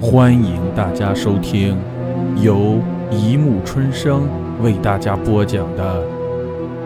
[0.00, 1.76] 欢迎大家收听
[2.40, 4.28] 由一木春生
[4.62, 6.06] 为大家播讲的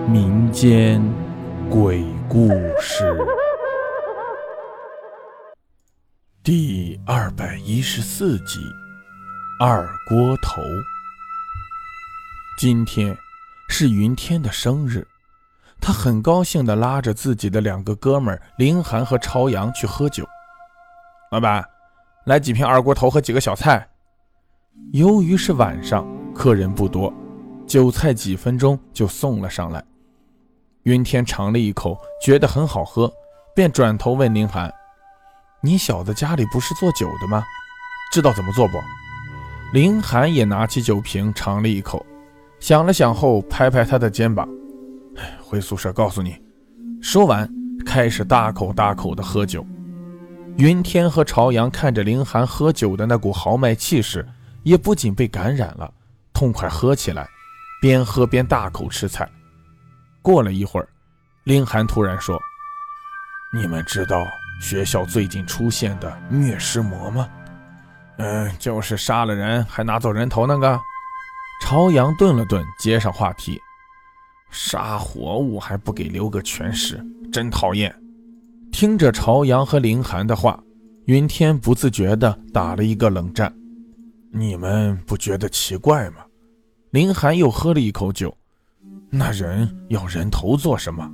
[0.08, 1.02] 民间
[1.68, 2.48] 鬼故
[2.80, 3.14] 事
[6.42, 8.60] 第二百一十四集
[9.60, 10.62] 《二锅头》。
[12.58, 13.14] 今天
[13.68, 15.06] 是云天的生日，
[15.82, 20.26] 他很高兴的拉着自己的两个哥们儿林寒和朝阳去喝酒。
[21.30, 21.71] 老板。
[22.24, 23.86] 来几瓶二锅头和几个小菜。
[24.92, 27.12] 由于是晚上，客人不多，
[27.66, 29.84] 酒菜几分钟就送了上来。
[30.84, 33.12] 云天尝了一口，觉得很好喝，
[33.54, 34.72] 便转头问林寒
[35.62, 37.44] ：“你小子家里不是做酒的吗？
[38.12, 38.78] 知道怎么做不？”
[39.72, 42.04] 林寒也拿起酒瓶尝了一口，
[42.60, 44.48] 想了想后拍拍他的肩膀
[45.42, 46.36] ：“回宿舍告诉你。”
[47.00, 47.48] 说完，
[47.84, 49.64] 开始大口大口的喝酒。
[50.58, 54.26] 云天和朝阳看着林寒喝酒的那股豪迈气势，
[54.62, 55.92] 也不仅被感染了，
[56.32, 57.28] 痛快喝起来，
[57.80, 59.28] 边喝边大口吃菜。
[60.20, 60.88] 过了一会儿，
[61.44, 62.38] 林寒突然说
[63.52, 64.24] ：“你们知道
[64.60, 67.28] 学校最近出现的虐尸魔吗
[68.18, 70.78] ？”“嗯，就是杀了人还拿走人头那个。”
[71.64, 73.60] 朝阳顿了顿，接上话题
[74.50, 77.00] ：“杀活物还不给留个全尸，
[77.32, 77.94] 真讨厌。”
[78.82, 80.60] 听着朝阳和林寒的话，
[81.04, 83.54] 云天不自觉地打了一个冷战。
[84.32, 86.16] 你们不觉得奇怪吗？
[86.90, 88.36] 林寒又喝了一口酒。
[89.08, 91.08] 那人要人头做什么？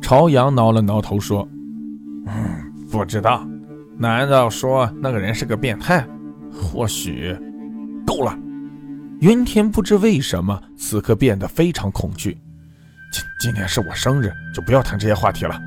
[0.00, 1.42] 朝阳挠了挠头说
[2.28, 3.44] ：“嗯，不知道。
[3.98, 6.06] 难道说那个人是个变态？
[6.52, 7.36] 或许……
[8.06, 8.38] 够了。”
[9.20, 12.38] 云天不知为什么此刻变得非常恐惧。
[13.12, 15.60] 今今天是我生日，就不要谈这些话题了。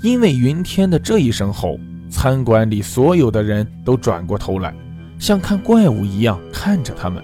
[0.00, 4.72] 因为云天的这一声吼，餐馆里所有的人都转过头来，
[5.18, 7.22] 像看怪物一样看着他们。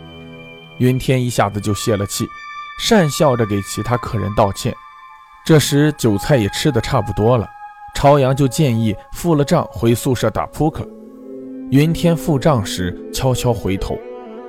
[0.79, 2.27] 云天一下子就泄了气，
[2.83, 4.75] 讪笑着给其他客人道歉。
[5.45, 7.47] 这时酒菜也吃得差不多了，
[7.95, 10.85] 朝阳就建议付了账回宿舍打扑克。
[11.71, 13.97] 云天付账时悄悄回头，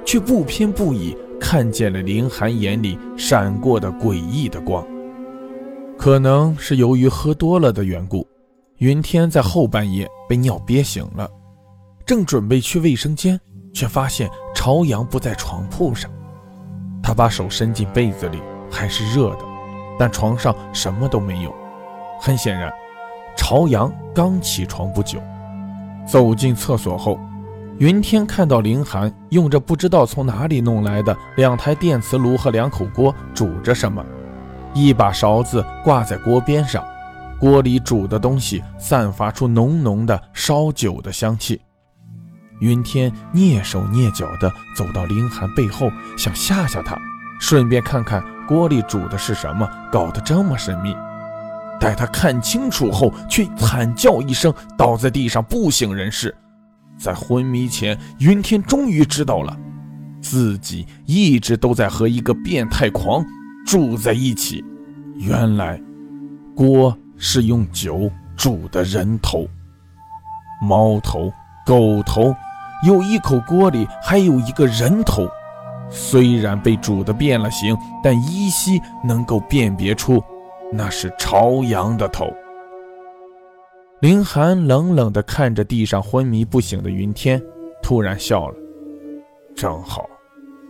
[0.03, 4.83] 却不偏不倚看见了林寒眼里闪过的诡异的光。
[6.05, 8.27] 可能是由于喝多了的缘故，
[8.77, 11.27] 云天在后半夜被尿憋醒了，
[12.05, 13.41] 正准备去卫生间，
[13.73, 16.11] 却发现朝阳不在床铺上。
[17.01, 18.39] 他把手伸进被子里，
[18.69, 19.39] 还是热的，
[19.97, 21.51] 但床上什么都没有。
[22.21, 22.71] 很显然，
[23.35, 25.19] 朝阳刚起床不久。
[26.07, 27.19] 走进厕所后，
[27.79, 34.05] 云天看到林寒用着不知道从哪里弄来的两台电磁炉和两口锅煮着什么。
[34.75, 36.85] 一把勺子挂在锅边上，
[37.39, 41.61] 锅里煮的东西散发出浓浓的烧酒的香气。
[42.59, 46.97] 云天蹑手蹑脚地走到林寒背后，想吓吓他，
[47.39, 50.93] 顺便看看锅里煮的是什么，搞得这么神秘。
[51.79, 56.35] 待他看清楚后，却惨叫一声，倒在地上不省人事。
[56.97, 59.57] 在昏迷前，云天终于知道了，
[60.21, 63.23] 自己一直都在和一个变态狂。
[63.65, 64.63] 住在一起，
[65.15, 65.81] 原来
[66.55, 69.47] 锅是用酒煮的人头、
[70.61, 71.33] 猫头、
[71.65, 72.33] 狗头，
[72.85, 75.27] 有一口锅里还有一个人头。
[75.89, 80.23] 虽然被煮的变了形，但依稀能够辨别出
[80.71, 82.31] 那是朝阳的头。
[84.01, 87.41] 林寒冷冷地看着地上昏迷不醒的云天，
[87.81, 88.55] 突然笑了
[89.55, 90.07] ：“正好，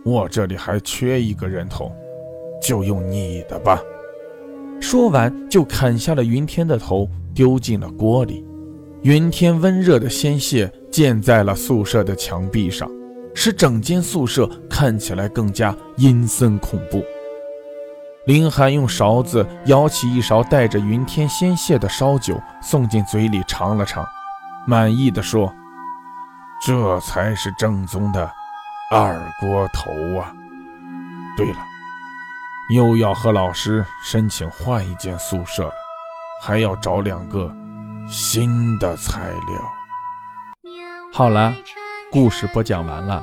[0.04, 1.90] 我这里还缺一个人头。”
[2.66, 3.80] 就用你的吧。
[4.80, 8.44] 说完，就砍下了云天的头，丢进了锅里。
[9.02, 12.90] 云天温热的鲜血溅在了宿舍的墙壁上，
[13.34, 17.04] 使整间宿舍看起来更加阴森恐怖。
[18.26, 24.04] 林寒用勺子舀起一勺带着云天鲜血的烧酒，送进嘴里尝了尝，
[24.66, 25.54] 满意的说
[26.66, 28.28] ：“这才是正宗的
[28.90, 30.34] 二锅头啊！
[31.36, 31.58] 对了。”
[32.68, 35.72] 又要和老师申请换一间宿舍，
[36.42, 37.54] 还要找两个
[38.08, 39.72] 新的材料。
[41.12, 41.54] 好了，
[42.10, 43.22] 故事播讲完了，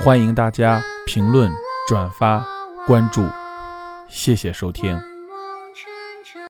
[0.00, 1.50] 欢迎大家评论、
[1.88, 2.44] 转发、
[2.86, 3.26] 关注，
[4.08, 5.09] 谢谢收听。